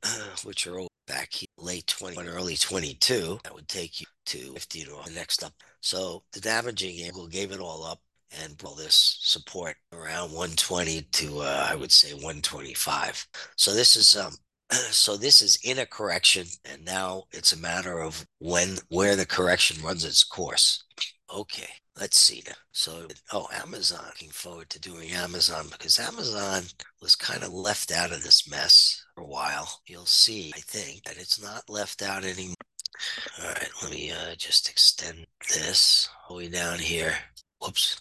[0.45, 3.41] which are back here, late 21, early 22.
[3.45, 5.53] That would take you to 50 to the next up.
[5.81, 8.01] So the damaging angle gave it all up
[8.43, 13.27] and pull this support around 120 to uh, I would say 125.
[13.57, 14.35] So this is um
[14.71, 19.27] so this is in a correction and now it's a matter of when where the
[19.27, 20.85] correction runs its course.
[21.33, 21.69] Okay,
[21.99, 22.55] let's see now.
[22.73, 26.63] So oh Amazon, looking forward to doing Amazon because Amazon
[27.03, 29.81] was kind of left out of this mess a while.
[29.87, 32.55] You'll see, I think, that it's not left out anymore.
[33.43, 37.15] All right, let me uh, just extend this all the way down here.
[37.61, 38.01] Whoops.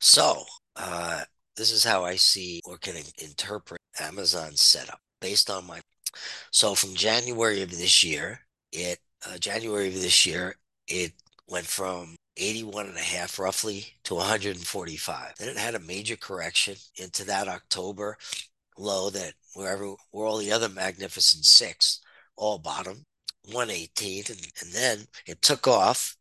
[0.00, 0.44] So,
[0.76, 1.24] uh,
[1.56, 5.80] this is how I see or can interpret Amazon's setup based on my.
[6.50, 8.40] So, from January of this year,
[8.72, 10.56] it uh, January of this year,
[10.88, 11.12] it
[11.48, 15.34] went from 81 and a half roughly to 145.
[15.38, 18.16] Then it had a major correction into that October
[18.80, 22.00] low that wherever where all the other magnificent six
[22.36, 23.04] all bottom
[23.46, 26.16] 118 and, and then it took off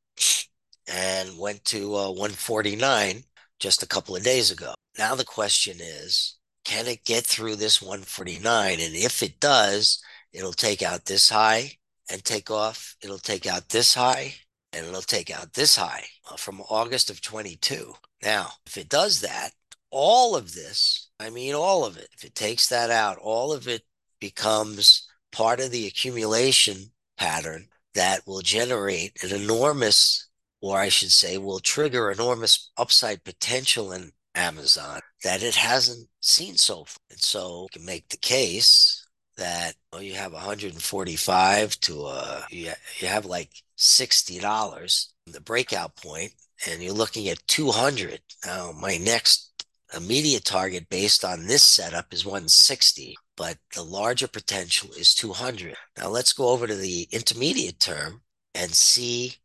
[0.87, 3.23] and went to uh, 149
[3.59, 4.73] just a couple of days ago.
[4.97, 8.73] Now the question is, can it get through this 149?
[8.73, 10.01] And if it does,
[10.33, 11.71] it'll take out this high
[12.11, 12.95] and take off.
[13.01, 14.35] It'll take out this high
[14.73, 17.93] and it'll take out this high uh, from August of 22.
[18.23, 19.51] Now, if it does that,
[19.91, 23.67] all of this, I mean, all of it, if it takes that out, all of
[23.67, 23.83] it
[24.19, 30.29] becomes part of the accumulation pattern that will generate an enormous
[30.61, 36.57] or I should say, will trigger enormous upside potential in Amazon that it hasn't seen
[36.57, 36.97] so far.
[37.09, 39.05] And so you can make the case
[39.37, 46.33] that well, you have 145 to uh you, you have like $60 the breakout point
[46.67, 49.48] and you're looking at 200 now my next
[49.95, 56.07] immediate target based on this setup is 160 but the larger potential is 200 now
[56.07, 58.21] let's go over to the intermediate term
[58.53, 59.35] and see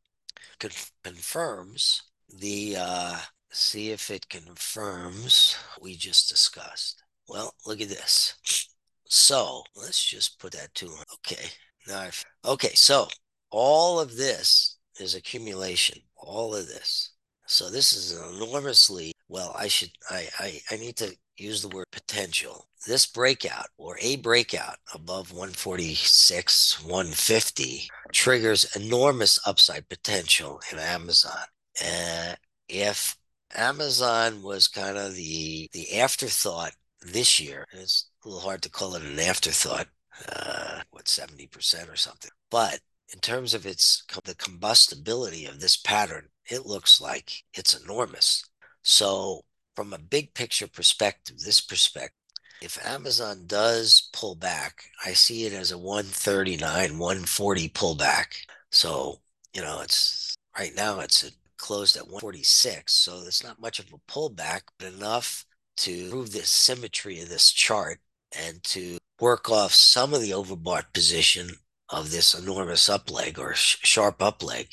[1.03, 2.03] confirms
[2.39, 3.19] the, uh,
[3.51, 7.03] see if it confirms we just discussed.
[7.29, 8.35] Well, look at this.
[9.09, 11.49] So let's just put that to okay.
[11.87, 13.09] Now, I've, okay, so
[13.51, 16.01] all of this is accumulation.
[16.17, 17.13] All of this.
[17.47, 19.55] So this is an enormously well.
[19.59, 22.68] I should I I, I need to use the word potential.
[22.87, 31.45] This breakout or a breakout above 146, 150 triggers enormous upside potential in Amazon.
[31.83, 32.37] And
[32.68, 33.16] if
[33.55, 38.95] Amazon was kind of the the afterthought this year, it's a little hard to call
[38.95, 39.89] it an afterthought,
[40.29, 42.31] uh, what 70% or something.
[42.51, 42.81] But
[43.12, 48.45] in terms of its the combustibility of this pattern, it looks like it's enormous.
[48.85, 52.12] So from a big picture perspective, this perspective,
[52.62, 58.26] if Amazon does pull back, I see it as a 139, 140 pullback.
[58.70, 59.20] So,
[59.53, 62.93] you know, it's right now it's closed at 146.
[62.93, 65.45] So it's not much of a pullback, but enough
[65.78, 67.99] to prove the symmetry of this chart
[68.39, 71.51] and to work off some of the overbought position
[71.89, 74.68] of this enormous up leg or sh- sharp up leg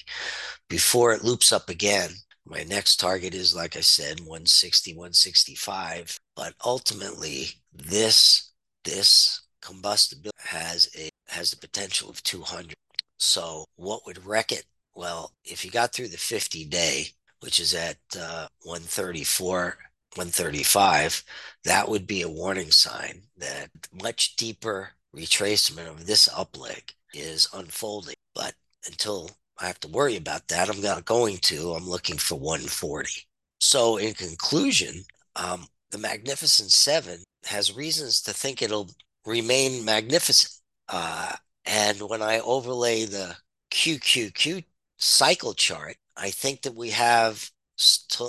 [0.70, 2.10] before it loops up again
[2.46, 6.18] my next target is, like I said, 160, 165.
[6.36, 8.52] But ultimately, this
[8.84, 12.74] this combustible has a has the potential of 200.
[13.18, 14.66] So what would wreck it?
[14.96, 17.08] Well, if you got through the 50 day,
[17.40, 19.78] which is at uh, 134,
[20.16, 21.24] 135,
[21.64, 27.48] that would be a warning sign that much deeper retracement of this up leg is
[27.54, 28.16] unfolding.
[28.36, 28.56] But
[28.88, 29.30] until
[29.62, 30.70] I have to worry about that.
[30.70, 31.74] I'm not going to.
[31.74, 33.12] I'm looking for 140.
[33.60, 35.04] So, in conclusion,
[35.36, 38.90] um, the Magnificent Seven has reasons to think it'll
[39.26, 40.54] remain magnificent.
[40.90, 41.34] Uh,
[41.66, 43.36] and when I overlay the
[43.72, 44.66] QQQ
[44.98, 47.50] cycle chart, I think that we have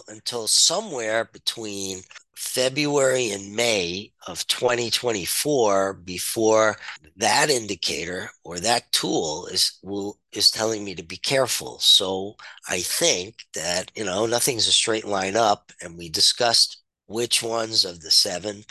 [0.09, 2.03] until somewhere between
[2.35, 6.77] February and May of 2024 before
[7.17, 11.79] that indicator or that tool is will is telling me to be careful.
[11.79, 12.37] So
[12.69, 17.85] I think that you know nothing's a straight line up, and we discussed which ones
[17.85, 18.65] of the seven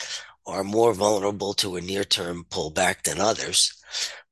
[0.46, 3.72] are more vulnerable to a near-term pullback than others,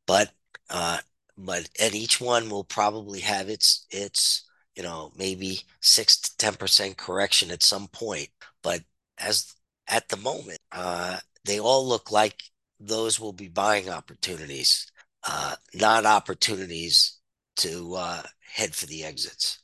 [0.07, 0.31] but
[0.69, 0.99] uh,
[1.39, 4.50] but and each one will probably have its its
[4.81, 8.31] you know maybe six to ten percent correction at some point,
[8.63, 8.81] but
[9.19, 9.55] as
[9.89, 12.43] at the moment, uh, they all look like
[12.81, 14.91] those will be buying opportunities,
[15.29, 17.19] uh, not opportunities
[17.57, 18.23] to uh,
[18.55, 19.59] head for the exits.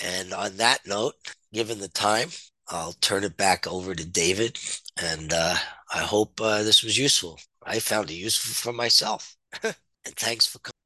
[0.00, 1.14] And on that note,
[1.52, 2.28] given the time,
[2.68, 4.60] I'll turn it back over to David.
[5.02, 5.56] And uh,
[5.92, 7.40] I hope uh, this was useful.
[7.64, 9.36] I found it useful for myself.
[9.64, 9.74] and
[10.16, 10.79] thanks for coming.